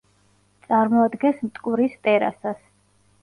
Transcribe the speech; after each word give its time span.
წარმოადგენს 0.69 1.43
მტკვრის 1.49 1.95
ტერასას. 2.07 2.65